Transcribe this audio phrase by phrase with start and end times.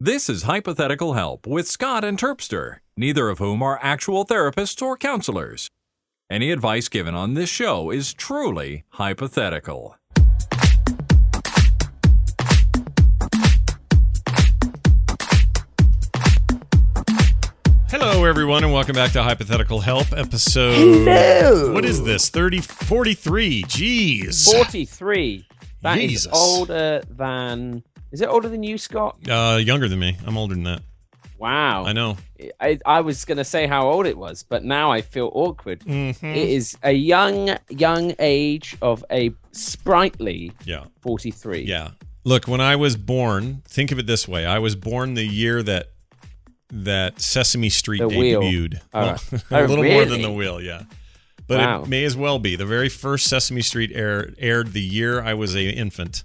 [0.00, 4.96] This is Hypothetical Help with Scott and Terpster, neither of whom are actual therapists or
[4.96, 5.68] counselors.
[6.30, 9.96] Any advice given on this show is truly hypothetical.
[17.88, 20.76] Hello, everyone, and welcome back to Hypothetical Help episode.
[20.76, 21.72] Hello.
[21.72, 22.28] What is this?
[22.28, 23.64] 30, 43.
[23.64, 24.44] Jeez.
[24.48, 25.44] 43.
[25.82, 26.32] That is Jesus.
[26.32, 27.82] older than.
[28.12, 29.16] Is it older than you, Scott?
[29.28, 30.16] Uh, younger than me.
[30.26, 30.82] I'm older than that.
[31.38, 31.84] Wow.
[31.84, 32.16] I know.
[32.60, 35.80] I, I was going to say how old it was, but now I feel awkward.
[35.80, 36.16] Mhm.
[36.36, 40.84] It is a young, young age of a sprightly Yeah.
[41.02, 41.60] 43.
[41.62, 41.90] Yeah.
[42.24, 45.62] Look, when I was born, think of it this way: I was born the year
[45.62, 45.90] that
[46.70, 48.42] that Sesame Street The wheel.
[48.42, 48.80] debuted.
[48.92, 49.00] Oh.
[49.00, 50.82] Well, Oh, a little more than the wheel, yeah.
[51.46, 51.82] But Wow.
[51.84, 55.32] it may as well be the very first Sesame Street air, aired the year I
[55.34, 56.24] was a infant,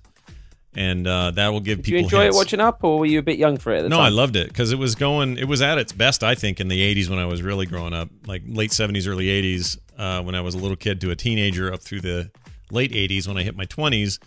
[0.75, 1.97] and uh, that will give Did people.
[1.99, 2.35] you enjoy hints.
[2.35, 4.05] it watching up, or were you a bit young for it at the No, time?
[4.05, 5.37] I loved it because it was going.
[5.37, 7.93] It was at its best, I think, in the '80s when I was really growing
[7.93, 11.15] up, like late '70s, early '80s, uh, when I was a little kid to a
[11.15, 12.31] teenager, up through the
[12.71, 14.19] late '80s when I hit my 20s,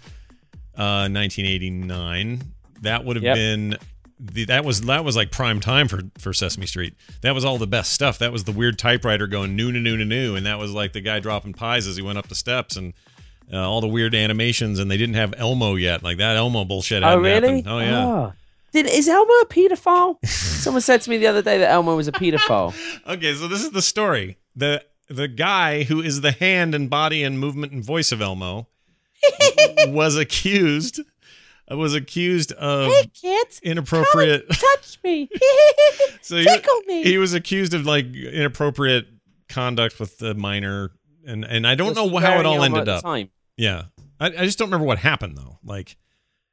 [0.76, 2.42] uh, 1989.
[2.82, 3.34] That would have Yep.
[3.34, 3.76] been
[4.18, 6.94] the, that was that was like prime time for for Sesame Street.
[7.22, 8.18] That was all the best stuff.
[8.18, 11.00] That was the weird typewriter going new, new, new, new, and that was like the
[11.00, 12.92] guy dropping pies as he went up the steps and.
[13.52, 16.02] Uh, all the weird animations, and they didn't have Elmo yet.
[16.02, 17.04] Like that Elmo bullshit.
[17.04, 17.62] Oh, really?
[17.62, 17.68] happened.
[17.68, 18.04] Oh yeah.
[18.06, 18.32] Oh.
[18.72, 20.16] Did, is Elmo a paedophile?
[20.26, 22.74] Someone said to me the other day that Elmo was a paedophile.
[23.06, 24.36] Okay, so this is the story.
[24.56, 28.66] The the guy who is the hand and body and movement and voice of Elmo
[29.88, 31.00] was accused
[31.70, 35.28] was accused of kids, inappropriate touch me.
[36.20, 36.46] so he,
[36.86, 37.02] me.
[37.02, 39.06] he was accused of like inappropriate
[39.48, 40.90] conduct with the minor
[41.26, 43.02] and and I don't know how it all ended up.
[43.02, 43.30] time?
[43.56, 43.84] Yeah.
[44.20, 45.58] I, I just don't remember what happened though.
[45.64, 45.96] Like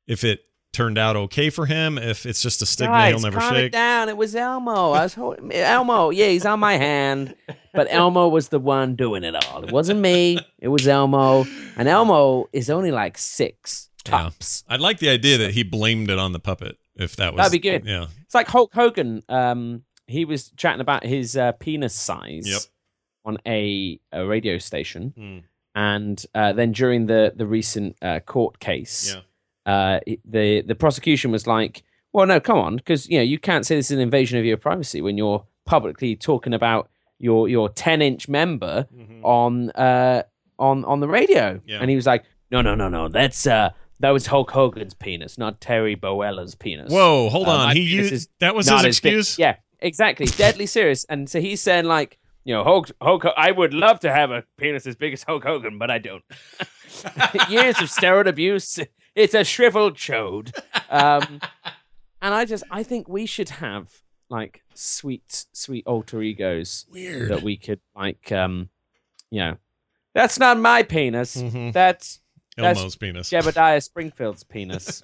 [0.07, 0.41] if it
[0.73, 3.59] turned out okay for him, if it's just a stigma Guys, he'll never calm it
[3.59, 3.71] shake.
[3.71, 4.09] down.
[4.09, 4.91] It was Elmo.
[4.91, 6.09] I was holding Elmo.
[6.09, 7.35] Yeah, he's on my hand,
[7.73, 9.63] but Elmo was the one doing it all.
[9.63, 10.39] It wasn't me.
[10.59, 11.45] It was Elmo,
[11.77, 14.11] and Elmo is only like six Yeah.
[14.23, 14.63] tops.
[14.67, 17.51] I'd like the idea that he blamed it on the puppet if that was That'd
[17.61, 17.85] be good.
[17.85, 18.07] Yeah.
[18.23, 19.21] It's like Hulk Hogan.
[19.29, 22.61] Um, he was chatting about his uh, penis size Yep.
[23.25, 25.37] On a, a radio station, Hmm.
[25.75, 29.73] and uh, then during the the recent uh, court case, Yeah.
[29.73, 33.65] uh, the the prosecution was like, "Well, no, come on, because you know you can't
[33.65, 37.69] say this is an invasion of your privacy when you're publicly talking about your your
[37.69, 38.87] ten inch member
[39.23, 40.23] on uh
[40.59, 41.79] on on the radio." Yeah.
[41.79, 43.69] And he was like, "No, no, no, no, that's uh
[44.01, 47.75] that was Hulk Hogan's penis, not Terry Bollea's penis." Whoa, hold Uh, on.
[47.77, 49.39] He used that was not his big- excuse.
[49.39, 50.25] Yeah, exactly.
[50.25, 51.05] Deadly serious.
[51.05, 54.43] And so he's saying like, you know, Hulk, Hulk, I would love to have a
[54.57, 56.23] penis as big as Hulk Hogan, but I don't.
[57.49, 58.79] Years of steroid abuse.
[59.15, 60.51] It's a shriveled chode.
[60.89, 61.39] Um,
[62.21, 63.91] and I just, I think we should have
[64.29, 67.29] like sweet, sweet alter egos Weird.
[67.29, 68.69] that we could like, um,
[69.29, 69.57] you know,
[70.13, 71.35] that's not my penis.
[71.35, 71.73] Mhm.
[71.73, 72.22] That's that's
[72.57, 73.29] Elmo's penis.
[73.29, 75.01] Jebediah Springfield's penis.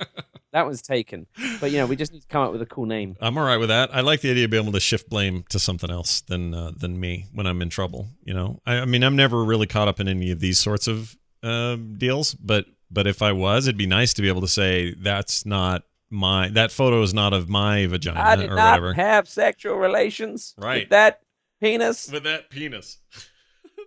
[0.54, 1.26] that was taken.
[1.60, 3.16] But you know, we just need to come up with a cool name.
[3.22, 3.94] I'm all right with that.
[3.96, 6.72] I like the idea of being able to shift blame to something else than uh,
[6.76, 8.08] than me when I'm in trouble.
[8.24, 10.88] You know, I, I mean, I'm never really caught up in any of these sorts
[10.88, 14.48] of um deals, but but if I was, it'd be nice to be able to
[14.48, 18.82] say that's not my that photo is not of my vagina I did or not
[18.82, 18.94] whatever.
[18.96, 20.82] have sexual relations Right.
[20.84, 21.22] with that
[21.62, 22.12] penis.
[22.12, 22.98] with that penis.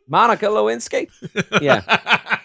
[0.08, 1.08] Monica Lewinsky.
[1.60, 2.38] Yeah.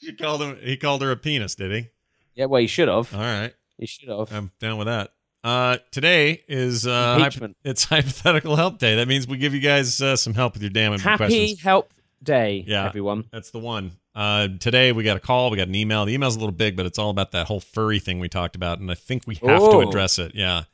[0.02, 0.58] she called him.
[0.62, 1.88] He called her a penis, did he?
[2.34, 3.12] Yeah, well, he should have.
[3.14, 3.52] All right.
[3.78, 4.32] He should have.
[4.32, 5.12] I'm down with that.
[5.42, 8.96] Uh, today is uh, hypo- it's hypothetical help day.
[8.96, 11.62] That means we give you guys uh, some help with your damn Happy questions.
[11.62, 12.86] Help Day, Yeah.
[12.86, 13.24] everyone.
[13.32, 13.92] That's the one.
[14.14, 16.04] Uh, today we got a call, we got an email.
[16.04, 18.54] The email's a little big, but it's all about that whole furry thing we talked
[18.56, 19.88] about, and I think we have to Oh.
[19.88, 20.34] address it.
[20.34, 20.64] Yeah.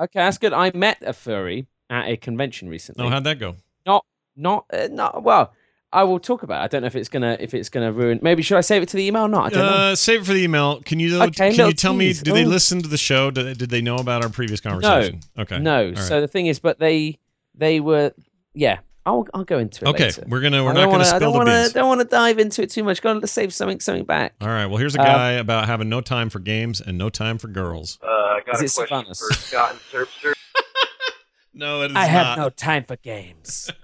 [0.00, 0.52] Okay, that's good.
[0.52, 3.04] I met a furry at a convention recently.
[3.06, 3.54] Oh, how'd that go?
[3.86, 4.04] not,
[4.36, 5.22] not, uh, not.
[5.22, 5.52] Well,
[5.96, 6.60] I will talk about.
[6.60, 6.64] it.
[6.64, 8.18] I don't know if it's gonna, if it's gonna ruin.
[8.22, 9.24] Maybe should I save it to the email?
[9.24, 9.56] or Not.
[9.56, 9.60] I.
[9.92, 10.80] Uh, save it for the email.
[10.82, 12.06] Can you Okay, can you tell me?
[12.08, 12.22] tease.
[12.22, 12.48] Do they Oh.
[12.48, 13.30] listen to the show?
[13.30, 15.20] Did, did they know about our previous conversation?
[15.36, 15.42] No.
[15.42, 15.58] Okay.
[15.58, 15.86] No.
[15.86, 15.98] All right.
[15.98, 17.18] So the thing is, but they,
[17.54, 18.12] they were,
[18.54, 18.78] yeah.
[19.06, 19.88] I'll, I'll go into it.
[19.90, 20.24] okay, later.
[20.26, 21.72] we're gonna we're I not don't gonna wanna, I spill don't the wanna, beans.
[21.74, 23.00] don't want to dive into it too much.
[23.00, 24.34] Got to save something, something back.
[24.40, 24.66] All right.
[24.66, 27.46] Well, here's a Uh, guy about having no time for games and no time for
[27.46, 28.00] girls.
[28.02, 29.18] Uh, I got Is a it question Sylvanas?
[29.18, 30.32] for Scott and Terpster.
[31.54, 32.08] No, it is I not.
[32.10, 33.70] have no time for games.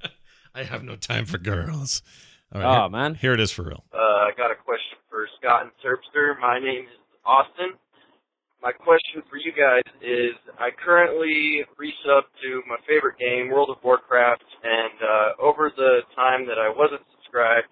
[0.54, 2.02] I have no time for girls.
[2.54, 2.84] All right.
[2.84, 3.14] oh man.
[3.14, 3.84] Here, here it is for real.
[3.93, 6.38] Uh, I got a question for Scott and Terpster.
[6.40, 7.78] My name is Austin.
[8.62, 13.82] My question for you guys is I currently resub to my favorite game, World of
[13.82, 17.66] Warcraft, and uh, over the time that I wasn't subscribed,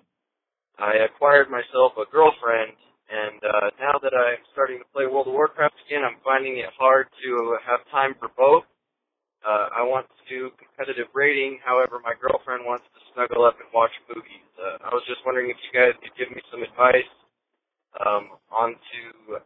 [0.80, 2.74] I acquired myself a girlfriend,
[3.06, 6.70] And uh, now that I'm starting to play World of Warcraft again, I'm finding it
[6.74, 8.64] hard to have time for both.
[9.40, 11.58] Uh, I want to do competitive rating.
[11.64, 14.44] however, my girlfriend wants to snuggle up and watch movies.
[14.60, 17.08] Uh, I was just wondering if you guys could give me some advice
[18.04, 19.38] um, on to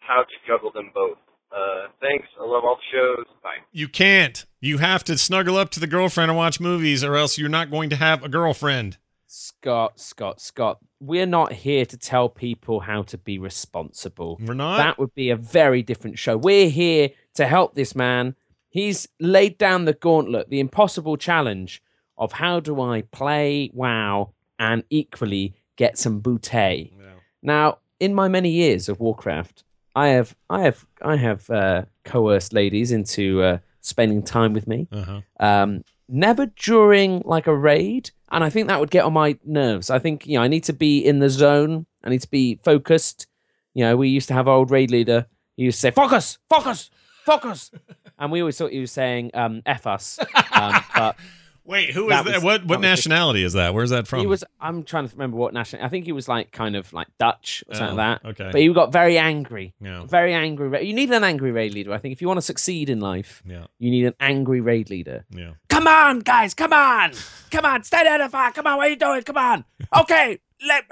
[0.00, 1.18] how to juggle them both.
[1.50, 2.28] Uh, thanks.
[2.38, 3.26] I love all the shows.
[3.42, 3.64] Bye.
[3.72, 4.44] You can't.
[4.60, 7.70] You have to snuggle up to the girlfriend and watch movies, or else you're not
[7.70, 8.98] going to have a girlfriend.
[9.26, 14.38] Scott, Scott, Scott, we're not here to tell people how to be responsible.
[14.40, 14.78] We're not.
[14.78, 16.36] That would be a very different show.
[16.36, 18.34] We're here to help this man.
[18.78, 21.82] He's laid down the gauntlet, the impossible challenge
[22.16, 26.94] of how do I play WoW and equally get some booty.
[26.96, 27.06] Yeah.
[27.42, 29.64] Now, in my many years of Warcraft,
[29.96, 34.86] I have, I have, I have uh, coerced ladies into uh, spending time with me.
[34.92, 35.22] Uh-huh.
[35.40, 39.90] Um, never during like a raid, and I think that would get on my nerves.
[39.90, 41.86] I think you know I need to be in the zone.
[42.04, 43.26] I need to be focused.
[43.74, 45.26] You know, we used to have our old raid leader.
[45.56, 46.90] He used to say, "Focus, focus,
[47.28, 47.70] focus,"
[48.18, 50.18] and we always thought he was saying um, "f us."
[50.52, 51.16] Um, but
[51.64, 52.34] Wait, who is That that?
[52.36, 53.74] was- what that what was nationality is that?
[53.74, 54.20] Where's that from?
[54.20, 54.42] he was.
[54.58, 55.84] I'm trying to remember what national.
[55.84, 58.28] I think he was like kind of like Dutch or something Oh, like that.
[58.30, 58.48] Okay.
[58.52, 59.74] But he got very angry.
[59.78, 60.06] yeah.
[60.06, 60.86] Very angry.
[60.86, 61.92] You need an angry raid leader.
[61.92, 63.66] I think if you want to succeed in life, Yeah.
[63.78, 65.26] you need an angry raid leader.
[65.30, 65.52] Yeah.
[65.68, 67.12] Come on, guys, come on,
[67.50, 68.50] come on, stay there the fire.
[68.50, 69.22] Come on, what are you doing?
[69.22, 69.64] Come on.
[70.00, 70.84] Okay, let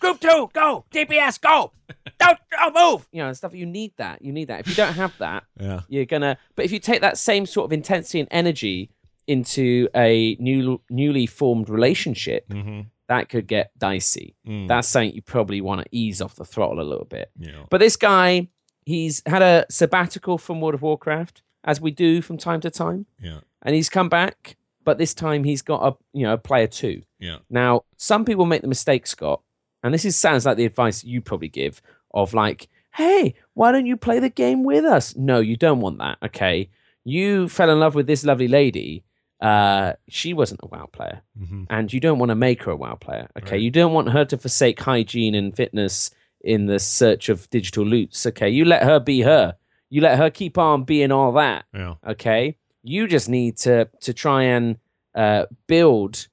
[0.00, 0.84] group two go.
[0.92, 1.72] DPS go.
[2.18, 3.08] Don't, don't move.
[3.12, 3.54] You know, stuff.
[3.54, 4.22] You need that.
[4.22, 4.60] You need that.
[4.60, 5.80] If you don't have that, Yeah.
[5.88, 6.38] you're gonna.
[6.56, 8.90] But if you take that same sort of intensity and energy
[9.26, 12.80] into a new, newly formed relationship, Mm-hmm.
[13.08, 14.34] that could get dicey.
[14.46, 14.68] Mm.
[14.68, 17.30] That's something you probably want to ease off the throttle a little bit.
[17.38, 17.64] yeah.
[17.70, 18.48] But this guy,
[18.84, 23.06] he's had a sabbatical from World of Warcraft, as we do from time to time
[23.20, 23.40] Yeah.
[23.62, 27.02] and he's come back, but this time he's got a you know a player two.
[27.20, 27.38] Yeah.
[27.48, 29.40] Now, some people make the mistake, Scott,
[29.82, 31.82] and this is sounds like the advice you probably give
[32.14, 35.16] of like, hey, why don't you play the game with us?
[35.16, 36.18] No, you don't want that.
[36.24, 36.68] Okay,
[37.04, 39.04] you fell in love with this lovely lady.
[39.40, 41.64] Uh, she wasn't a WoW player, Mm-hmm.
[41.68, 43.28] and you don't want to make her a WoW player.
[43.38, 43.60] Okay, Right.
[43.62, 48.24] you don't want her to forsake hygiene and fitness in the search of digital loots.
[48.26, 49.56] Okay, you let her be her.
[49.90, 51.94] You let her keep on being all that Yeah.
[52.08, 54.78] okay you just need to to try and
[55.14, 56.28] uh build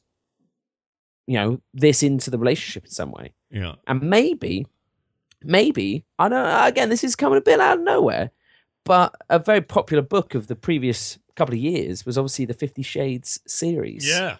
[1.27, 3.75] you know this into the relationship in some way Yeah.
[3.87, 4.65] and maybe
[5.43, 8.31] maybe i don't know again this is coming a bit out of nowhere
[8.85, 12.81] but a very popular book of the previous couple of years was obviously the 50
[12.81, 14.37] shades series Yeah.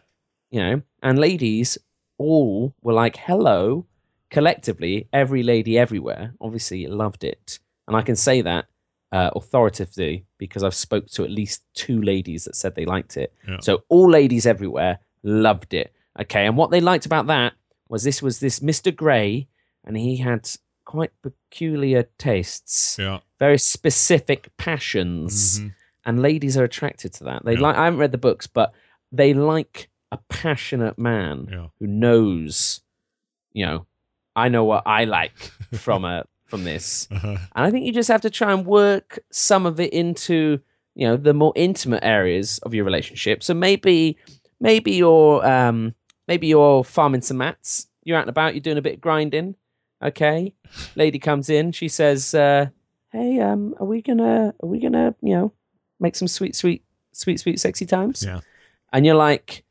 [0.52, 1.78] you know and ladies
[2.18, 3.86] all were like hello
[4.30, 8.66] collectively every lady everywhere obviously loved it and i can say that
[9.12, 13.34] uh, authoritatively because i've spoke to at least two ladies that said they liked it
[13.48, 13.58] Yeah.
[13.62, 17.54] so all ladies everywhere loved it okay and what they liked about that
[17.90, 19.48] was this was this mr gray
[19.84, 20.50] and he had
[20.86, 23.20] quite peculiar tastes Yeah.
[23.40, 25.74] very specific passions Mhm.
[26.06, 27.46] and ladies are attracted to that.
[27.46, 27.60] They Yeah.
[27.62, 27.76] like.
[27.76, 28.74] I haven't read the books, but
[29.12, 31.68] they like a passionate man Yeah.
[31.80, 32.82] who knows.
[33.54, 33.86] You know,
[34.36, 35.38] I know what I like
[35.74, 37.38] from a from this, Uh-huh.
[37.56, 40.60] and I think you just have to try and work some of it into
[40.96, 43.44] you know the more intimate areas of your relationship.
[43.44, 44.18] So maybe
[44.60, 45.94] maybe you're um
[46.30, 47.88] maybe you're farming some mats.
[48.04, 48.54] You're out and about.
[48.54, 49.56] You're doing a bit of grinding.
[50.02, 50.54] Okay,
[50.96, 51.74] lady comes in.
[51.74, 52.68] She says, uh,
[53.12, 55.54] "Hey, um, are we gonna are we gonna you know
[56.00, 58.40] make some sweet, sweet, sweet, sweet, sexy times?" Yeah.
[58.94, 59.66] And you're like,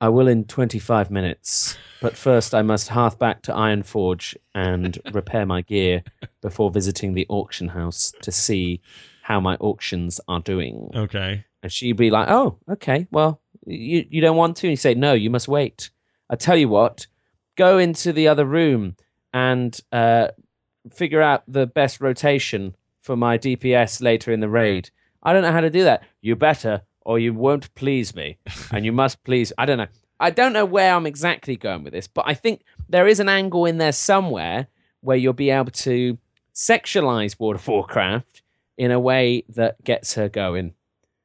[0.00, 5.44] "I will in 25 minutes, but first I must hearth back to Ironforge and repair
[5.44, 6.04] my gear
[6.40, 8.80] before visiting the auction house to see
[9.22, 11.44] how my auctions are doing." Okay.
[11.64, 13.08] And she'd be like, "Oh, okay.
[13.10, 15.90] Well, you you don't want to?" And you say, "No, you must wait."
[16.28, 17.06] I tell you what,
[17.56, 18.96] go into the other room
[19.34, 20.28] and uh,
[20.92, 24.90] figure out the best rotation for my DPS later in the raid.
[25.22, 26.04] I don't know how to do that.
[26.20, 28.38] You better, or you won't please me,
[28.72, 29.52] and you must please.
[29.58, 29.88] I don't know.
[30.20, 33.28] I don't know where I'm exactly going with this, but I think there is an
[33.28, 34.66] angle in there somewhere
[35.00, 36.18] where you'll be able to
[36.54, 38.42] sexualize World of Warcraft
[38.76, 40.74] in a way that gets her going.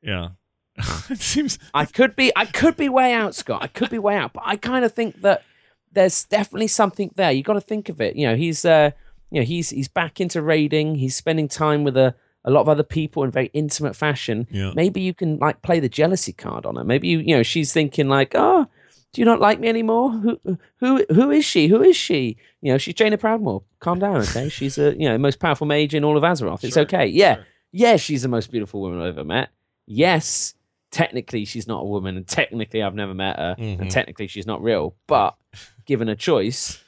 [0.02, 0.30] Yeah.
[1.10, 1.58] it seems.
[1.74, 3.64] I could be I could be way out, Scott.
[3.64, 5.44] I could be way out, but I kind of think that
[5.92, 7.32] there's definitely something there.
[7.32, 8.16] You got to think of it.
[8.16, 8.92] You know, he's uh,
[9.32, 10.96] you know, he's he's back into raiding.
[10.96, 14.48] He's spending time with a a lot of other people in very intimate fashion.
[14.52, 14.72] Yeah.
[14.76, 16.84] Maybe you can like play the jealousy card on her.
[16.84, 18.68] Maybe you you know she's thinking like, oh,
[19.14, 20.12] do you not like me anymore?
[20.12, 20.40] Who
[20.82, 21.68] who who is she?
[21.68, 22.38] Who is she?
[22.62, 23.64] You know, she's Jaina Proudmoore.
[23.80, 24.50] Calm down, okay?
[24.58, 26.64] She's a you know most powerful mage in all of Azeroth.
[26.64, 27.06] It's Sure, okay.
[27.08, 27.46] Yeah, sure.
[27.72, 29.50] yeah, she's the most beautiful woman I've ever met.
[29.86, 30.54] Yes,
[30.96, 33.82] technically she's not a woman, and technically I've never met her, Mhm.
[33.82, 34.96] and technically she's not real.
[35.08, 35.36] But
[35.86, 36.82] given a choice,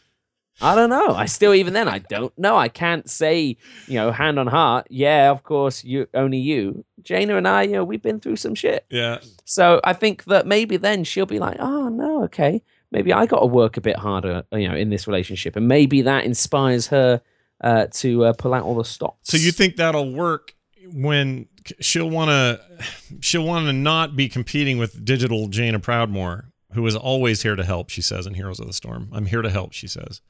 [0.61, 1.09] I don't know.
[1.13, 2.55] I still, even then, I don't know.
[2.57, 4.87] I can't say, you know, hand on heart.
[4.89, 7.63] Yeah, of course, you only you, Jaina and I.
[7.63, 8.85] You know, we've been through some shit.
[8.89, 9.19] Yeah.
[9.45, 13.41] So I think that maybe then she'll be like, oh no, okay, maybe I got
[13.41, 17.21] to work a bit harder, you know, in this relationship, and maybe that inspires her
[17.61, 19.29] uh, to uh, pull out all the stops.
[19.29, 20.55] So you think that'll work
[20.93, 21.47] when
[21.79, 22.61] she'll want to
[23.21, 27.63] she'll want to not be competing with digital Jaina Proudmoore, who is always here to
[27.63, 27.89] help.
[27.89, 30.21] She says in Heroes of the Storm, "I'm here to help." She says.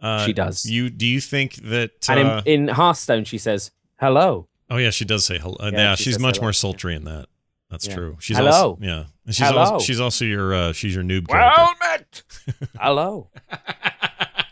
[0.00, 0.64] Uh, She does.
[0.64, 1.90] You do you think that?
[2.08, 5.56] and uh, in, in Hearthstone, she says, "Hello." oh yeah, she does say hello.
[5.60, 6.46] Uh, Yeah, yeah, she she's much hello.
[6.46, 7.26] more sultry in that.
[7.70, 7.94] That's Yeah.
[7.96, 8.16] true.
[8.20, 8.50] She's Hello.
[8.50, 9.58] Also, yeah, and she's Hello.
[9.60, 11.54] also she's also your uh, she's your noob character.
[11.60, 12.22] Well met.
[12.80, 13.30] Hello.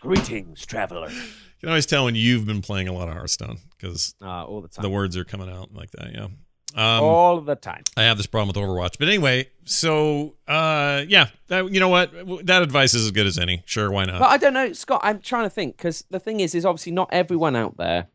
[0.01, 1.11] Greetings, traveler.
[1.59, 4.61] You can always tell when you've been playing a lot of Hearthstone because Uh, all
[4.61, 4.83] the time.
[4.83, 6.13] the words are coming out like that.
[6.15, 6.29] Yeah.
[6.75, 7.83] Um, all the time.
[7.97, 8.99] I have this problem with Overwatch.
[8.99, 12.13] But anyway, so uh, yeah, that, you know what?
[12.47, 13.63] That advice is as good as any.
[13.67, 14.21] Sure, why not?
[14.21, 15.01] But I don't know, Scott.
[15.03, 18.09] I'm trying to think because the thing is, is obviously not everyone out there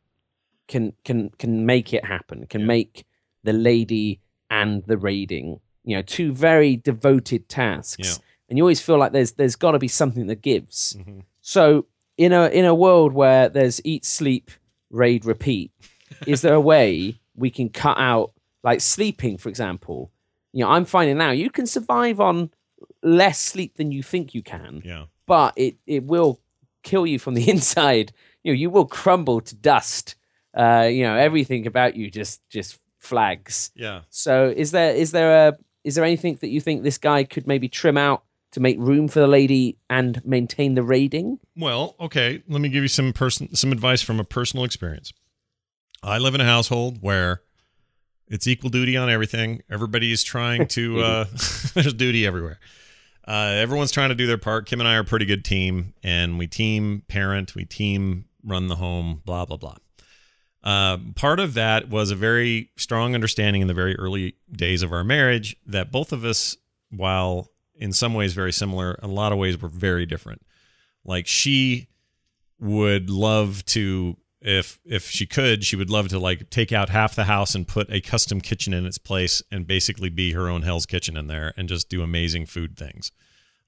[0.68, 2.46] can can can make it happen.
[2.48, 2.68] Can Yeah.
[2.68, 3.06] make
[3.44, 8.08] the lady and the raiding, you know, two very devoted tasks.
[8.08, 8.24] Yeah.
[8.48, 10.96] And you always feel like there's there's got to be something that gives.
[11.00, 11.24] Mhm.
[11.42, 14.52] So in a in a world where there's eat, sleep,
[14.90, 15.72] raid, repeat,
[16.28, 18.32] is there a way we can cut out
[18.64, 20.12] like sleeping, for example?
[20.52, 22.52] You know, I'm finding now you can survive on
[23.02, 25.06] less sleep than you think you can Yeah.
[25.26, 26.40] but it it will
[26.84, 28.12] kill you from the inside.
[28.44, 30.16] You know, you will crumble to dust.
[30.56, 33.72] Uh, you know, everything about you just just flags.
[33.76, 34.02] Yeah.
[34.10, 37.48] So, is there is there a is there anything that you think this guy could
[37.48, 38.24] maybe trim out
[38.54, 41.40] to make room for the lady and maintain the rating?
[41.56, 42.42] Well, okay.
[42.48, 45.12] Let me give you some person some advice from a personal experience.
[46.02, 47.42] I live in a household where
[48.28, 49.62] it's equal duty on everything.
[49.70, 51.00] Everybody is trying to.
[51.02, 51.26] uh,
[51.74, 52.60] there's duty everywhere.
[53.28, 54.66] Uh, everyone's trying to do their part.
[54.66, 58.68] Kim and I are a pretty good team, and we team parent, we team run
[58.68, 59.22] the home.
[59.26, 59.76] Blah blah blah.
[60.64, 64.94] Uh, part of that was a very strong understanding in the very early days of
[64.94, 66.56] our marriage that both of us,
[66.90, 67.50] while
[67.84, 70.42] in some ways very similar, in a lot of ways were very different.
[71.04, 71.90] Like she
[72.58, 77.14] would love to if if she could, she would love to like take out half
[77.14, 80.62] the house and put a custom kitchen in its place and basically be her own
[80.62, 83.12] Hell's Kitchen in there and just do amazing food things.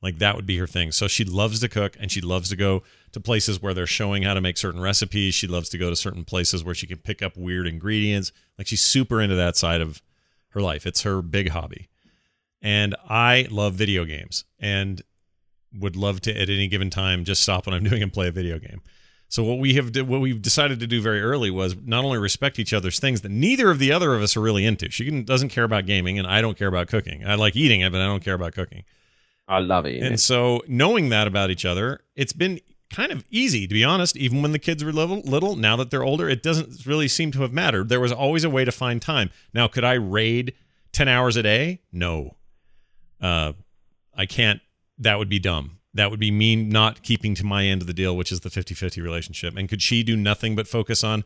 [0.01, 0.93] Like that would be her thing.
[0.93, 4.23] So she loves to cook and she loves to go to places where they're showing
[4.23, 5.33] how to make certain recipes.
[5.33, 8.31] She loves to go to certain places where she can pick up weird ingredients.
[8.57, 10.01] Like she's super into that side of
[10.49, 10.85] her life.
[10.85, 11.89] It's her big hobby.
[12.65, 15.03] And I love video games and
[15.71, 18.31] would love to at any given time just stop what I'm doing and play a
[18.31, 18.81] video game.
[19.29, 22.57] So what we have what we've decided to do very early was not only respect
[22.57, 24.89] each other's things that neither of the other of us are really into.
[24.89, 27.23] She can, doesn't care about gaming and I don't care about cooking.
[27.23, 28.83] I like eating it, but I don't care about cooking.
[29.47, 30.01] I love it.
[30.01, 34.17] And so knowing that about each other, it's been kind of easy to be honest.
[34.17, 37.31] Even when the kids were little, little, now that they're older, it doesn't really seem
[37.33, 37.89] to have mattered.
[37.89, 39.29] There was always a way to find time.
[39.53, 40.53] Now, could I raid
[40.91, 41.81] ten hours a day?
[41.91, 42.37] No,
[43.25, 43.53] uh,
[44.15, 44.61] I can't.
[44.99, 45.79] That would be dumb.
[45.93, 48.49] That would be me not keeping to my end of the deal, which is the
[48.49, 49.55] 50-50 relationship.
[49.57, 51.23] And could she do nothing but focus on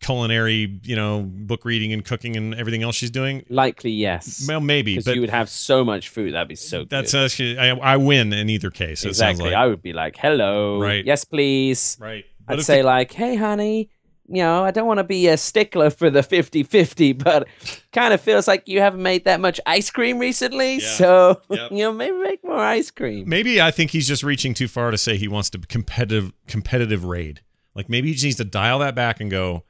[0.00, 3.44] culinary, you know, book reading and cooking and everything else she's doing?
[3.48, 4.44] Likely, yes.
[4.48, 6.34] Well, maybe, Because but you would have so much food.
[6.34, 7.24] That'd be so that's good.
[7.24, 9.00] actually I, I win in either case.
[9.04, 9.50] It sounds exactly.
[9.50, 9.54] like.
[9.54, 10.80] I would be like, hello.
[10.80, 11.04] Right.
[11.04, 11.96] Yes, please.
[12.00, 12.24] Right.
[12.48, 13.90] I'd say the- like, hey, honey,
[14.28, 17.46] you know, I don't want to be a stickler for the 50-50, but
[17.92, 20.76] kind of feels like you haven't made that much ice cream recently.
[20.76, 20.88] Yeah.
[20.94, 21.70] So, Yep.
[21.72, 23.28] you know, maybe make more ice cream.
[23.28, 27.04] maybe I think he's just reaching too far to say he wants to competitive competitive
[27.04, 27.40] raid.
[27.74, 29.64] Like maybe he just needs to dial that back and go.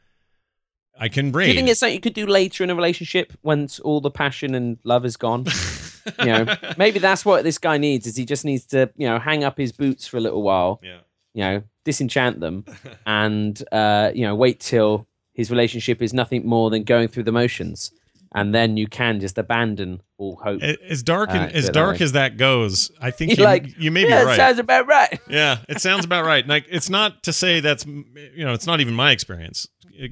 [0.99, 3.81] I can Do you think it's something you could do later in a relationship once
[3.81, 5.47] all the passion and love is gone?
[6.21, 8.07] you know, maybe that's what this guy needs.
[8.07, 10.81] Is he just needs to, you know, hang up his boots for a little while,
[10.83, 10.99] yeah.
[11.35, 12.65] You know, disenchant them,
[13.07, 17.33] and uh, you know, wait till his relationship is nothing more than going through the
[17.33, 17.91] motions,
[18.35, 20.63] and then you can just abandon all hope.
[20.63, 23.91] As dark and Uh, as dark that as that goes, I think You're like, you
[23.91, 24.37] may be yeah, right.
[24.37, 25.19] sounds about right.
[25.29, 26.47] yeah, it sounds about right.
[26.47, 29.67] Like it's not to say that's you know it's not even my experience.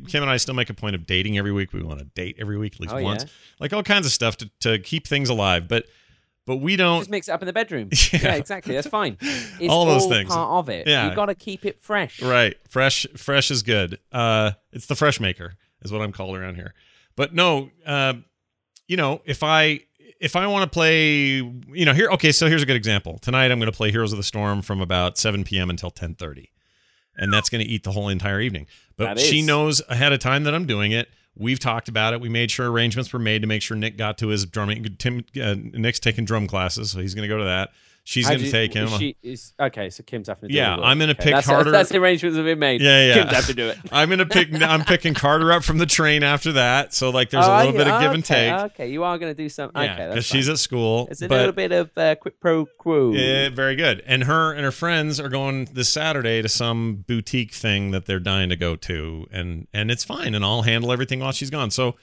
[0.09, 1.73] Kim and I still make a point of dating every week.
[1.73, 3.31] We want to date every week at least Oh, once, yeah.
[3.61, 5.69] like all kinds of stuff to, to keep things alive.
[5.69, 5.87] But
[6.51, 6.99] but we don't.
[6.99, 7.91] Just mix it up in the bedroom.
[8.13, 8.19] Yeah.
[8.23, 8.75] Yeah, exactly.
[8.75, 9.17] That's fine.
[9.61, 10.29] It's All those all things.
[10.35, 10.89] part of it.
[10.89, 11.09] Yeah.
[11.09, 12.21] you got to keep it fresh.
[12.21, 12.57] Right.
[12.69, 14.01] Fresh fresh is good.
[14.11, 16.75] Uh it's the fresh maker is what I'm called around here.
[17.15, 18.15] But no, uh,
[18.89, 19.83] you know, if I
[20.21, 23.19] if I want to play, you know, here okay, so here's a good example.
[23.21, 25.71] Tonight I'm going to play Heroes of the Storm from about 7 p.m.
[25.71, 26.47] until 10:30.
[27.17, 28.67] And that's going to eat the whole entire evening.
[28.97, 31.11] But she knows ahead of time that I'm doing it.
[31.37, 32.21] We've talked about it.
[32.21, 34.85] We made sure arrangements were made to make sure Nick got to his drumming.
[34.99, 37.71] Tim, uh, Nick's taking drum classes, so he's going to go to that.
[38.11, 38.89] She's going to take him.
[38.89, 39.89] She is okay.
[39.89, 40.89] So Kim's having to do Yeah, all the work.
[40.89, 42.81] I'm gonna Okay, pick that's, harder- That's the arrangements have been made.
[42.81, 43.15] Yeah, yeah.
[43.15, 43.79] Kim's have to do it.
[43.93, 44.49] I'm gonna pick.
[44.61, 46.93] I'm picking Carter up from the train after that.
[46.93, 48.53] So like, there's Oh, a little bit of give okay, and take.
[48.73, 49.81] Okay, you are going to do something.
[49.81, 51.07] yeah, okay, because that's she's at school.
[51.09, 53.13] It's a little bit of uh, quid pro quo.
[53.13, 54.03] Yeah, very good.
[54.05, 58.19] And her and her friends are going this Saturday to some boutique thing that they're
[58.19, 61.71] dying to go to, and and it's fine, and I'll handle everything while she's gone.
[61.71, 61.95] So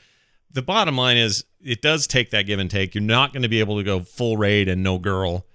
[0.50, 2.96] the bottom line is, it does take that give and take.
[2.96, 5.46] You're not going to be able to go full raid and no girl.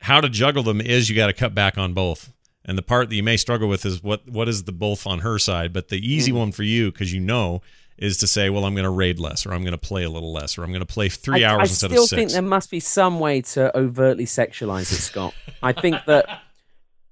[0.00, 2.32] How to juggle them is you got to cut back on both.
[2.64, 5.20] And the part that you may struggle with is what what is the both on
[5.20, 5.72] her side.
[5.72, 7.62] But the easy one for you, because you know,
[7.96, 10.10] is to say, well, I'm going to raid less, or I'm going to play a
[10.10, 12.18] little less, or I'm going to play three I, hours I instead still of six.
[12.18, 15.34] think there must be some way to overtly sexualize it, Scott.
[15.62, 16.42] I think that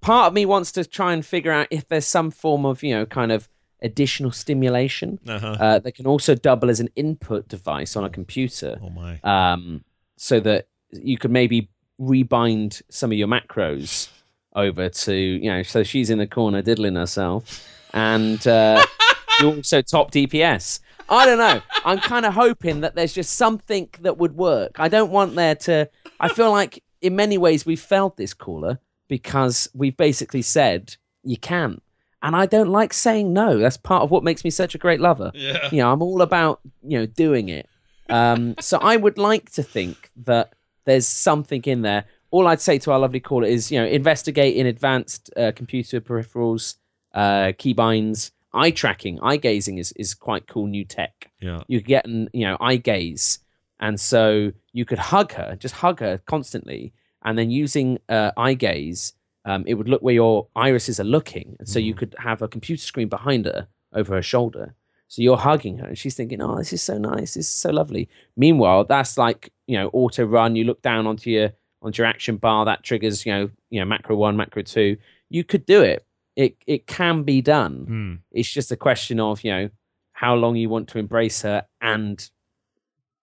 [0.00, 2.94] part of me wants to try and figure out if there's some form of, you
[2.94, 3.48] know, kind of
[3.82, 5.56] additional stimulation uh-huh.
[5.58, 9.20] uh, that can also double as an input device on a computer, oh my.
[9.24, 9.84] um,
[10.16, 14.08] so that you could maybe rebind some of your macros
[14.54, 18.84] over to, you know, so she's in the corner diddling herself, and uh,
[19.40, 20.80] you also top DPS.
[21.08, 21.60] I don't know.
[21.84, 24.80] I'm kind of hoping that there's just something that would work.
[24.80, 25.88] I don't want there to.
[26.18, 31.36] I feel like in many ways we failed this caller because we've basically said you
[31.36, 31.80] can,
[32.22, 33.58] and I don't like saying no.
[33.58, 35.30] That's part of what makes me such a great lover.
[35.34, 35.68] Yeah.
[35.70, 37.68] You know, I'm all about you know doing it.
[38.08, 40.54] Um, so I would like to think that
[40.86, 42.04] there's something in there.
[42.30, 46.00] All I'd say to our lovely caller is, you know, investigate in advanced uh, computer
[46.00, 46.76] peripherals,
[47.14, 51.30] uh, keybinds, eye tracking, eye gazing is, is quite cool new tech.
[51.40, 51.62] Yeah.
[51.68, 53.40] You could get, an, you know, eye gaze,
[53.78, 56.92] and so you could hug her, just hug her constantly,
[57.24, 59.12] and then using uh, eye gaze,
[59.44, 62.48] um, it would look where your irises are looking, and so you could have a
[62.48, 64.74] computer screen behind her over her shoulder.
[65.08, 67.34] So you're hugging her, and she's thinking, "Oh, this is so nice.
[67.34, 70.56] This is so lovely." Meanwhile, that's like you know, auto run.
[70.56, 72.64] You look down onto your onto your action bar.
[72.64, 74.96] That triggers you know, you know, macro one, macro two.
[75.28, 76.06] You could do it.
[76.36, 77.84] It it can be done.
[77.86, 78.14] Hmm.
[78.32, 79.70] It's just a question of you know
[80.12, 82.28] how long you want to embrace her and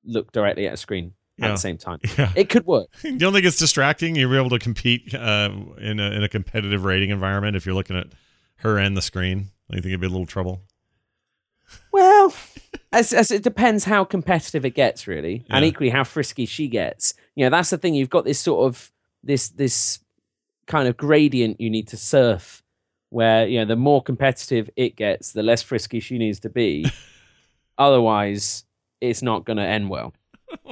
[0.06, 2.00] look directly at a screen at the same time.
[2.18, 2.32] Yeah.
[2.36, 2.90] It could work.
[3.04, 4.16] You don't think it's distracting?
[4.16, 7.98] You're able to compete uh, in a in a competitive rating environment if you're looking
[7.98, 8.08] at
[8.58, 9.48] her and the screen.
[9.70, 10.62] I think it'd be a little trouble.
[11.92, 12.34] Well,
[12.94, 17.14] as, as it depends how competitive it gets, really, and equally how frisky she gets.
[17.36, 17.94] You know, that's the thing.
[17.96, 18.92] You've got this sort of
[19.24, 20.00] this this
[20.68, 22.64] kind of gradient you need to surf,
[23.10, 26.86] where you know the more competitive it gets, the less frisky she needs to be.
[27.78, 28.64] Otherwise,
[29.02, 30.14] it's not going to end well.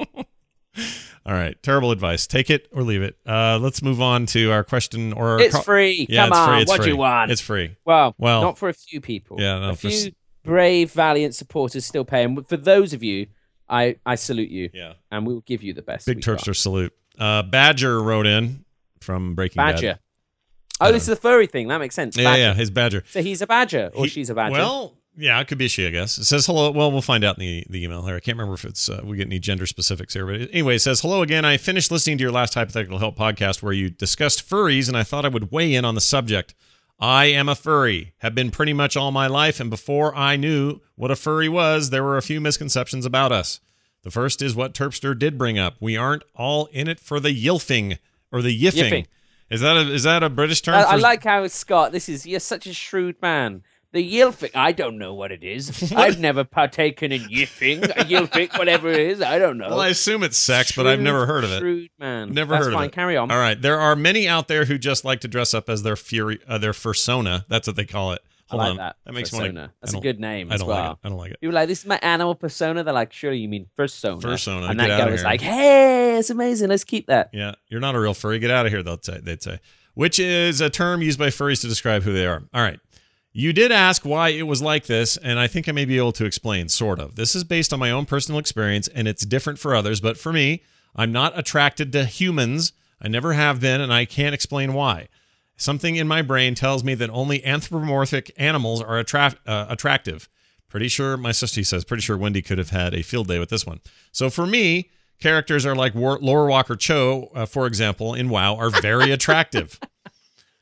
[1.24, 2.26] All right, terrible advice.
[2.26, 3.16] Take it or leave it.
[3.26, 6.06] Uh, let's move on to our question or It's co- free.
[6.08, 6.62] Yeah, Come it's on, free.
[6.62, 6.90] It's what free.
[6.90, 7.30] you want?
[7.30, 7.76] It's free.
[7.84, 9.36] well, Well- not for a few people.
[9.40, 12.42] Yeah, no, a few brave, valiant supporters still paying.
[12.44, 13.26] for those of you,
[13.68, 14.94] I I salute you, Yeah.
[15.10, 16.06] and we'll give you the best.
[16.06, 16.38] Big we got.
[16.38, 16.92] Terpster salute.
[17.18, 18.64] Uh, Badger wrote in
[19.00, 19.86] from Breaking Badger.
[19.94, 19.98] Bad.
[20.80, 21.68] Oh, this is the furry thing.
[21.68, 22.16] That makes sense.
[22.16, 22.42] Yeah, Badger.
[22.42, 23.04] yeah, his Badger.
[23.08, 24.52] So he's a badger, or He- she's a badger.
[24.54, 26.16] Well, yeah, it could be she, I guess.
[26.18, 26.70] It says hello.
[26.70, 28.16] Well, we'll find out in the, the email here.
[28.16, 30.80] I can't remember if it's uh, we get any gender specifics here, but anyway, it
[30.80, 31.44] says hello again.
[31.44, 35.02] I finished listening to your last hypothetical help podcast where you discussed furries, and I
[35.04, 36.54] thought I would weigh in on the subject.
[37.02, 40.78] I am a furry, have been pretty much all my life, and before I knew
[40.94, 43.58] what a furry was, there were a few misconceptions about us.
[44.04, 45.74] The first is what Terpster did bring up.
[45.80, 47.98] We aren't all in it for the yilfing
[48.30, 48.90] or the yiffing.
[48.90, 49.06] Yiffing.
[49.50, 50.76] Is that a is that a British term?
[50.76, 51.90] I, I like how Scott.
[51.90, 53.64] This is you're such a shrewd man.
[53.92, 54.50] The yilfing.
[54.54, 55.92] I don't know what it is.
[55.96, 59.20] I've never partaken in yiffing, a yilfing, whatever it is.
[59.22, 59.68] I don't know.
[59.68, 61.58] Well, I assume it's sex, but I've never heard of it.
[61.60, 62.32] Shrewd man.
[62.32, 62.84] Never That's heard fine.
[62.84, 62.94] of it.
[62.94, 63.30] Carry on.
[63.30, 65.96] All right, there are many out there who just like to dress up as their
[65.96, 67.44] fury, uh, their fursona.
[67.48, 68.22] That's what they call it.
[68.50, 68.96] I Hold like on, that.
[69.04, 69.52] that makes persona.
[69.52, 69.74] me want to.
[69.80, 70.76] That's a good name I don't well.
[70.78, 70.98] like it.
[71.04, 71.40] I don't like it.
[71.40, 72.82] People are like this is my animal persona.
[72.84, 74.16] They're like, surely you mean persona.
[74.18, 75.28] Fursona, And get that outta guy was here.
[75.28, 76.68] like, hey, it's amazing.
[76.68, 77.30] Let's keep that.
[77.32, 78.38] Yeah, you're not a real furry.
[78.38, 78.82] Get out of here.
[78.82, 79.20] They'll say.
[79.22, 79.58] They'd say,
[79.94, 82.42] which is a term used by furries to describe who they are.
[82.54, 82.78] All right.
[83.34, 86.12] You did ask why it was like this, and I think I may be able
[86.12, 87.14] to explain, sort of.
[87.14, 90.32] This is based on my own personal experience, and it's different for others, but for
[90.34, 90.62] me,
[90.94, 92.72] I'm not attracted to humans.
[93.00, 95.08] I never have been, and I can't explain why.
[95.56, 100.28] Something in my brain tells me that only anthropomorphic animals are attra- uh, attractive.
[100.68, 103.48] Pretty sure, my sister says, pretty sure Wendy could have had a field day with
[103.48, 103.80] this one.
[104.10, 104.90] So for me,
[105.20, 109.80] characters are like War- Lorewalker Cho, uh, for example, in WoW, are very attractive.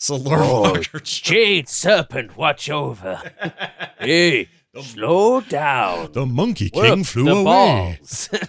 [0.02, 1.30] So Lorewalker Cho.
[1.34, 3.20] Jade Serpent, watch over.
[4.00, 4.48] hey,
[4.80, 6.12] slow down.
[6.12, 7.44] The Monkey Work King flew the away.
[7.44, 8.30] balls.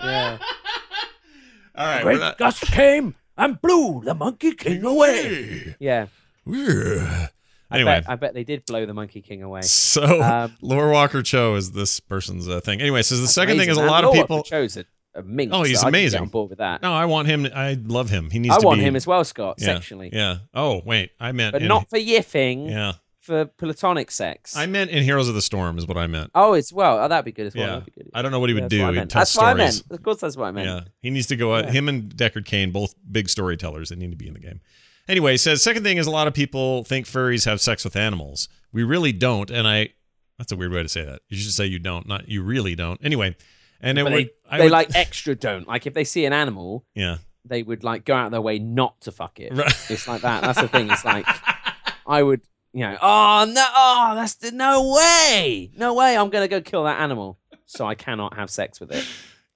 [0.00, 0.38] yeah.
[1.74, 5.74] All right, we're Great not- gust came and blew the Monkey King away.
[5.78, 6.06] Yeah.
[6.46, 7.28] Yeah.
[7.70, 9.60] I Anyway, bet, I bet they did blow the Monkey King away.
[9.62, 12.80] so Um, Lorewalker Cho is this person's uh, thing.
[12.80, 13.90] Anyway, so the second thing is a man.
[13.90, 14.42] lot of Laura people.
[14.42, 14.86] chose it.
[15.14, 15.54] A minx.
[15.54, 16.20] Oh, he's so I could get amazing.
[16.22, 16.82] on board with that.
[16.82, 17.46] No, I want him.
[17.54, 18.30] I love him.
[18.30, 18.64] He needs to be.
[18.64, 20.38] I want be him as well, Scott, yeah, sexually, Yeah.
[20.54, 21.10] Oh, wait.
[21.18, 22.92] I meant but in- not for yiffing, Yeah.
[23.20, 24.54] for platonic sex.
[24.56, 26.30] I meant in Heroes of the Storm is what I meant.
[26.34, 26.98] oh, it's well.
[27.02, 27.66] Oh, that'd be good as well.
[27.78, 27.80] yeah.
[27.80, 28.10] Be good.
[28.14, 28.92] I don't know what he Yeah, would that's what I do.
[28.92, 29.10] He'd meant.
[29.10, 29.82] tell That's what I meant.
[29.90, 30.66] Of course, that's what I meant.
[30.68, 31.54] Yeah, he needs to go.
[31.54, 31.72] out Yeah.
[31.72, 34.60] Him and Deckard Cain, both big storytellers, they need to be in the game.
[35.08, 37.96] Anyway, he says second thing is a lot of people think furries have sex with
[37.96, 38.48] animals.
[38.72, 39.88] We really don't, and I.
[40.36, 41.22] That's a weird way to say that.
[41.28, 43.00] You should say you don't, not you really don't.
[43.02, 43.34] Anyway,
[43.80, 44.30] and it But would.
[44.50, 45.66] they, they would- like extra don't.
[45.66, 47.18] Like if they see an animal, Yeah.
[47.44, 49.52] they would like go out of their way not to fuck it.
[49.54, 49.72] Right.
[49.90, 50.42] It's like that.
[50.42, 50.90] That's the thing.
[50.90, 51.26] It's like
[52.06, 52.40] I would,
[52.72, 56.16] you know, oh no, oh that's the, no way, no way.
[56.16, 59.06] I'm gonna go kill that animal, so I cannot have sex with it.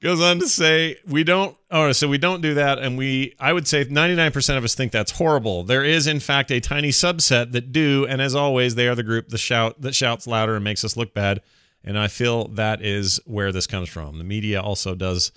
[0.01, 2.81] Goes on to say, we don't, oh, so we don't do that.
[2.81, 5.63] And we, I would say 99% of us think that's horrible.
[5.63, 8.05] There is, in fact, a tiny subset that do.
[8.09, 10.97] And as always, they are the group that shout, that shouts louder and makes us
[10.97, 11.41] look bad.
[11.85, 14.19] And I feel that is where this comes from.
[14.19, 15.33] The media also does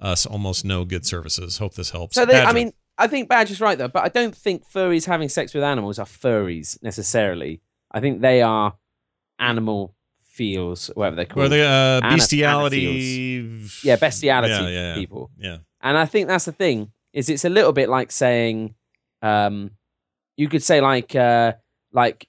[0.00, 1.58] us almost no good services.
[1.58, 2.14] Hope this helps.
[2.16, 5.28] So they, I mean, I think Badger's right though, but I don't think furries having
[5.28, 7.60] sex with animals are furries necessarily.
[7.90, 8.74] I think they are
[9.38, 11.36] animal feels, whatever they're called.
[11.36, 13.66] Well, the uh, Ana- bestiality.
[13.82, 14.94] yeah, bestiality Yeah, yeah, yeah.
[14.94, 15.30] people.
[15.38, 15.58] Yeah.
[15.80, 18.74] And I think that's the thing is it's a little bit like saying,
[19.22, 19.70] um,
[20.36, 21.52] you could say like uh,
[21.92, 22.28] like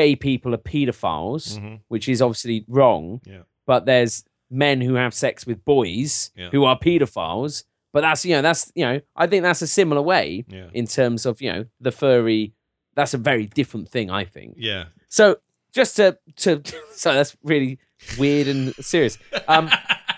[0.00, 1.80] gay people are pedophiles, Mhm.
[1.88, 3.20] which is obviously wrong.
[3.24, 3.42] Yeah.
[3.66, 6.50] But there's men who have sex with boys Yeah.
[6.52, 7.64] who are pedophiles.
[7.92, 10.68] But that's you know that's you know I think that's a similar way Yeah.
[10.80, 12.52] in terms of you know the furry.
[12.94, 14.54] That's a very different thing, I think.
[14.58, 14.84] Yeah.
[15.08, 15.24] So
[15.72, 16.06] just to
[16.44, 16.50] to
[16.92, 17.78] so that's really
[18.18, 19.16] weird and serious.
[19.48, 19.70] Um,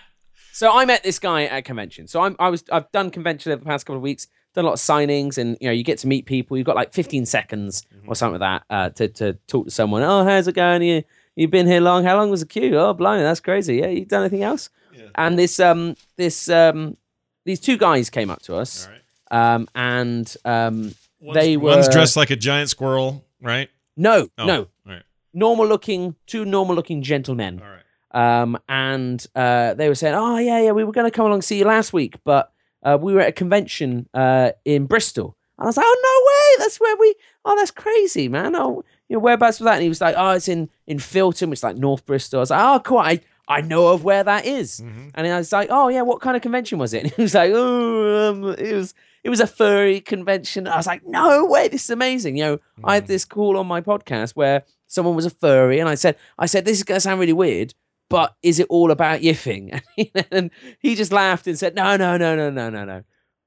[0.52, 2.08] so I met this guy at a convention.
[2.08, 4.26] So I'm I was I've done convention over the past couple of weeks.
[4.54, 6.56] Done a lot of signings, and you know you get to meet people.
[6.56, 10.02] You've got like 15 seconds or something like that uh, to to talk to someone.
[10.02, 10.82] Oh, how's it going?
[10.82, 11.02] You
[11.36, 12.02] you've been here long?
[12.04, 12.76] How long was the queue?
[12.78, 13.76] Oh, blimey, that's crazy.
[13.76, 14.70] Yeah, you done anything else?
[14.94, 15.08] Yeah.
[15.14, 16.96] And this um this um
[17.44, 18.88] these two guys came up to us,
[19.30, 19.52] right.
[19.54, 23.68] um and um One's, They one's were- dressed like a giant squirrel, right?
[23.96, 25.02] no Oh, no right.
[25.34, 27.60] normal looking two normal looking gentlemen.
[27.60, 28.40] All right.
[28.42, 31.38] um, and uh, they were saying, "Oh yeah, yeah, we were going to come along
[31.38, 35.36] and see you last week, but uh, we were at a convention uh, in Bristol."
[35.58, 36.64] And I was like, "Oh no way!
[36.64, 37.14] That's where we.
[37.44, 38.54] Oh, that's crazy, man.
[38.56, 41.48] Oh, you know, whereabouts was that?" And he was like, "Oh, it's in in Filton,
[41.50, 42.98] which is like North Bristol." I was like, "Oh, cool.
[42.98, 45.10] I I know of where that is." Mhm.
[45.14, 47.34] And I was like, "Oh yeah, what kind of convention was it?" And he was
[47.34, 51.66] like, "Oh, um, it was it was a furry convention." I was like, "No way,
[51.68, 55.26] this is amazing!" You know, I had this call on my podcast where someone was
[55.26, 57.74] a furry, and I said, "I said this is going to sound really weird,
[58.08, 59.80] but is it all about yiffing?"
[60.30, 63.02] and he just laughed and said, "No, no, no, no, no, no, no."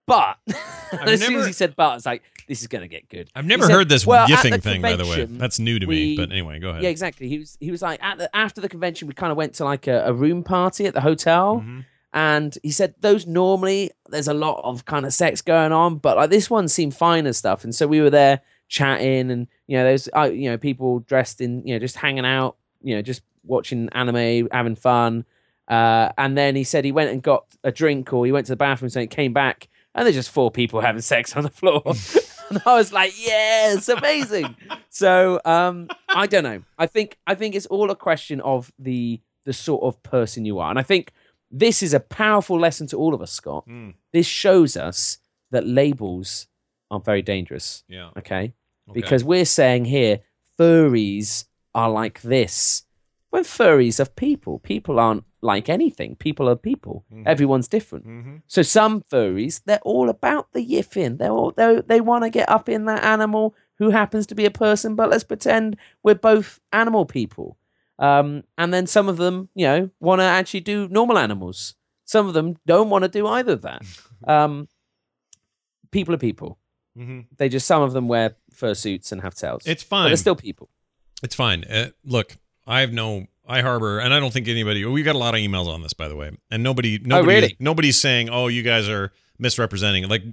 [0.08, 0.38] But
[1.02, 3.30] as soon as he said "but," it's like this is going to get good.
[3.36, 5.26] I've He never said, heard this "Well, yiffing thing, by the way.
[5.26, 6.18] That's new to me.
[6.18, 6.84] But anyway, go ahead.
[6.84, 7.30] Yeah, exactly.
[7.30, 9.64] He was he was like at the after the convention, we kind of went to
[9.66, 11.86] like a, a room party at the hotel, Mhm.
[12.14, 16.18] and he said those normally there's a lot of kind of sex going on, but
[16.18, 17.64] like this one seemed fine and stuff.
[17.64, 21.40] And so we were there chatting, and you know, there's uh, you know people dressed
[21.42, 25.26] in you know just hanging out, you know, just watching anime, having fun.
[25.68, 28.52] Uh, and then he said he went and got a drink, or he went to
[28.52, 31.50] the bathroom, so he came back, and there's just four people having sex on the
[31.50, 31.82] floor.
[32.50, 34.56] and I was like, yeah, it's amazing.
[34.90, 36.62] so um, I don't know.
[36.78, 40.60] I think I think it's all a question of the the sort of person you
[40.60, 41.14] are, and I think
[41.50, 43.66] this is a powerful lesson to all of us, Scott.
[43.68, 45.20] Mm, This shows us
[45.52, 46.48] that labels
[46.90, 47.84] are very dangerous.
[47.88, 48.10] yeah.
[48.18, 48.54] Okay,
[48.90, 48.94] Okay.
[48.94, 50.20] because we're saying here
[50.60, 52.84] furries are like this.
[53.32, 56.16] When furries are people, people aren't like anything.
[56.18, 57.06] People are people.
[57.12, 57.24] Mhm.
[57.26, 58.06] Everyone's different.
[58.06, 58.42] Mhm.
[58.48, 61.18] So some furries, they're all about the yiffin.
[61.18, 64.46] They're all they they want to get up in that animal who happens to be
[64.46, 67.58] a person, but let's pretend we're both animal people.
[67.98, 71.76] Um, and then some of them, you know, want to actually do normal animals.
[72.06, 73.82] Some of them don't want to do either of that.
[74.28, 74.68] Um,
[75.92, 76.60] people are people.
[76.98, 77.26] Mhm.
[77.38, 79.64] They just some of them wear fursuits and have tails.
[79.66, 80.10] It's but fine.
[80.10, 80.70] they're still people.
[81.24, 81.64] It's fine.
[81.64, 83.28] Uh, look, I have no.
[83.48, 84.86] I harbor, and I don't think anybody.
[84.86, 87.58] We got a lot of emails on this, by the way, and nobody, nobody, really?
[87.60, 90.24] nobody's saying, "Oh, you guys are misrepresenting." Like,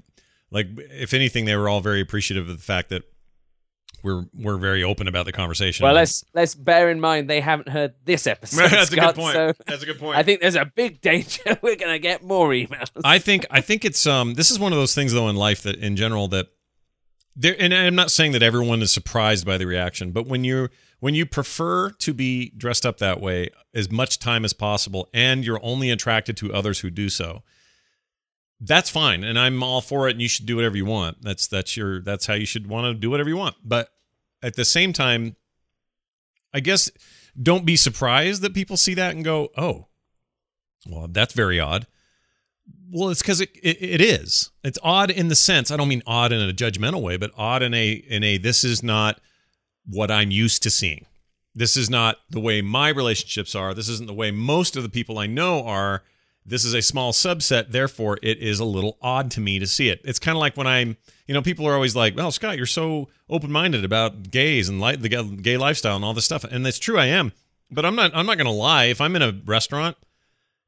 [0.51, 3.03] like if anything, they were all very appreciative of the fact that
[4.03, 5.85] we're we're very open about the conversation.
[5.85, 8.69] Well, let's let's bear in mind they haven't heard this episode.
[8.71, 9.35] That's a good point.
[9.35, 10.17] So That's a good point.
[10.17, 12.91] I think there's a big danger we're gonna get more emails.
[13.05, 15.63] I think I think it's um this is one of those things though in life
[15.63, 16.49] that in general that
[17.37, 20.69] there and I'm not saying that everyone is surprised by the reaction, but when you
[21.01, 25.45] when you prefer to be dressed up that way as much time as possible and
[25.45, 27.43] you're only attracted to others who do so,
[28.61, 31.23] that's fine and I'm all for it and you should do whatever you want.
[31.23, 33.57] That's that's your that's how you should want to do whatever you want.
[33.65, 33.89] But
[34.43, 35.37] at the same time
[36.53, 36.91] I guess
[37.41, 39.87] don't be surprised that people see that and go, "Oh,
[40.89, 41.87] well, that's very odd."
[42.91, 44.51] Well, it's because it, it it is.
[44.65, 45.71] It's odd in the sense.
[45.71, 48.65] I don't mean odd in a judgmental way, but odd in a in a this
[48.65, 49.21] is not
[49.89, 51.07] what I'm used to seeing.
[51.55, 53.75] This is not the way my relationships are.
[53.75, 56.03] This isn't the way most of the people I know are.
[56.47, 57.73] This is a small subset.
[57.73, 60.01] Therefore, it is a little odd to me to see it.
[60.05, 60.97] It's kind of like when I'm,
[61.27, 64.81] you know, people are always like, "Well, Scott, you're so open minded about gays and
[64.81, 66.99] like the gay lifestyle and all this stuff," and it's true.
[66.99, 67.33] I am,
[67.71, 68.13] but I'm not.
[68.15, 68.85] I'm not going to lie.
[68.85, 69.97] If I'm in a restaurant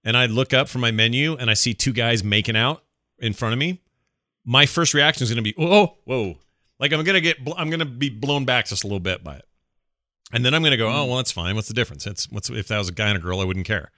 [0.04, 2.82] and I look up from my menu and I see two guys making out
[3.18, 3.80] in front of me,
[4.44, 6.38] my first reaction is going to be, "Oh, oh whoa!"
[6.80, 9.22] Like I'm going to get, I'm going to be blown back just a little bit
[9.22, 9.44] by it,
[10.32, 11.54] and then I'm going to go, "Oh, well, that's fine.
[11.54, 12.06] What's the difference?
[12.06, 13.90] It's what's if that was a guy and a girl, I wouldn't care."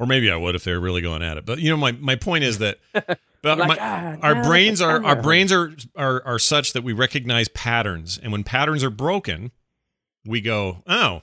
[0.00, 1.44] or maybe I would if they were really going at it.
[1.44, 4.80] But you know, my my point is that but Like, my- ah, our no, brains
[4.80, 8.90] are our brains are, are are such that we recognize patterns, and when patterns are
[8.90, 9.50] broken,
[10.24, 11.22] we go, oh,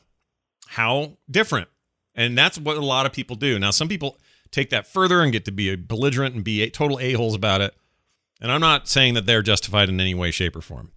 [0.68, 1.70] how different,
[2.16, 3.58] and that's what a lot of people do.
[3.58, 4.18] Now, some people
[4.52, 7.34] take that further and get to be a belligerent and be a total a holes
[7.34, 7.74] about it.
[8.42, 10.92] And I'm not saying that they're justified in any way, shape, or form,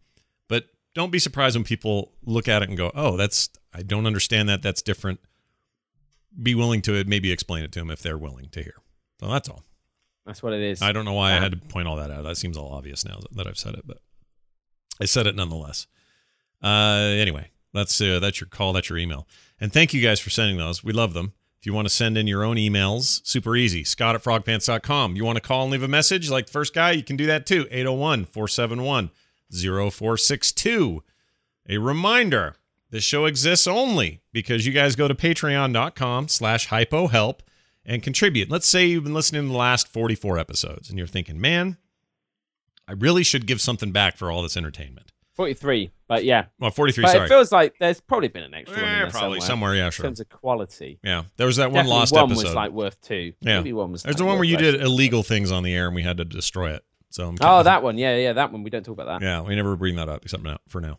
[0.95, 4.49] don't be surprised when people look at it and go, "Oh, that's I don't understand
[4.49, 4.63] that.
[4.63, 5.21] That's different."
[6.41, 8.75] Be willing to maybe explain it to them if they're willing to hear.
[9.21, 9.65] So that's all.
[10.27, 10.83] That's what it is.
[10.83, 12.25] I don't know why I had to point all that out.
[12.25, 13.99] That seems all obvious now that I've said it, but
[15.01, 15.87] I said it nonetheless.
[16.63, 18.73] Uh, anyway, that's uh, that's your call.
[18.73, 19.27] That's your email.
[19.61, 20.85] And thank you guys for sending those.
[20.85, 21.33] We love them.
[21.61, 23.83] If you want to send in your own emails, super easy.
[23.83, 25.17] Scott at frogpants.com.
[25.17, 27.27] You want to call and leave a message like the first guy, you can do
[27.27, 27.67] that too.
[27.71, 29.11] 801 471
[29.51, 31.03] 0462.
[31.69, 32.57] A reminder
[32.91, 37.41] this show exists only because you guys go to patreon.com slash hypohelp
[37.85, 38.51] and contribute.
[38.51, 41.77] Let's say you've been listening to the last 44 episodes and you're thinking, man,
[42.87, 45.13] I really should give something back for all this entertainment.
[45.35, 46.47] 43, but yeah.
[46.59, 47.25] Well, 43, But sorry.
[47.27, 49.47] it feels like there's probably been an extra one in Eh, there probably somewhere.
[49.47, 50.05] somewhere, yeah, In sure.
[50.07, 50.99] terms of quality.
[51.05, 52.45] Yeah, there was that one Definitely lost one episode.
[52.45, 53.35] was like worth two.
[53.41, 53.59] Yeah.
[53.59, 54.03] Maybe one was.
[54.03, 54.73] There's like the one where you less.
[54.73, 56.85] did illegal things on the air and we had to destroy it.
[57.11, 57.99] So I'm Oh, that one.
[57.99, 58.63] Yeah, yeah, that one.
[58.63, 59.25] We don't talk about that.
[59.25, 60.99] Yeah, we never bring that up except now for now.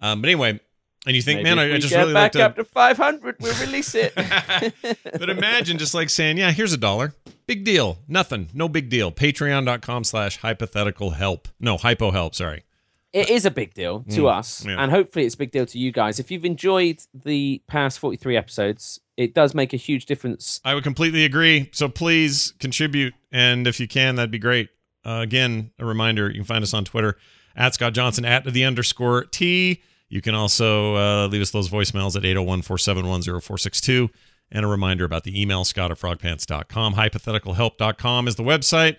[0.00, 0.60] Um, but anyway,
[1.06, 2.44] and you think, Maybe man, I, I just really like back to.
[2.44, 4.12] up to 500, we'll release it.
[4.16, 7.14] but imagine just like saying, yeah, here's a dollar.
[7.46, 7.98] Big deal.
[8.08, 8.48] Nothing.
[8.52, 9.12] No big deal.
[9.12, 11.48] Patreon.com slash hypothetical help.
[11.60, 12.34] No, hypo help.
[12.34, 12.64] Sorry.
[13.12, 14.76] It is a big deal to Mm, us, yeah.
[14.78, 16.18] and hopefully it's a big deal to you guys.
[16.18, 20.60] If you've enjoyed the past 43 episodes, it does make a huge difference.
[20.66, 21.70] I would completely agree.
[21.72, 23.14] So please contribute.
[23.32, 24.68] And if you can, that'd be great.
[25.06, 27.16] Uh, again, a reminder you can find us on Twitter
[27.54, 29.82] at Scott Johnson at the underscore T.
[30.08, 34.10] You can also uh, leave us those voicemails at 801 471 0462.
[34.50, 36.94] And a reminder about the email, scott at frogpants.com.
[36.94, 38.98] Hypotheticalhelp.com is the website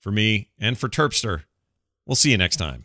[0.00, 1.44] for me and for Terpster.
[2.06, 2.84] We'll see you next time.